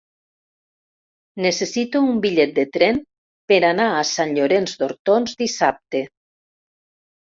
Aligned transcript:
Necessito 1.47 2.01
un 2.15 2.23
bitllet 2.25 2.57
de 2.57 2.67
tren 2.79 3.03
per 3.53 3.63
anar 3.71 3.89
a 3.93 4.03
Sant 4.17 4.37
Llorenç 4.41 4.77
d'Hortons 4.83 5.41
dissabte. 5.47 6.07